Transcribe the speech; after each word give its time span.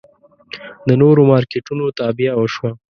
د 0.87 0.89
نورو 1.01 1.21
مارکېټونو 1.31 1.83
تابیا 1.99 2.31
وشوه. 2.37 2.71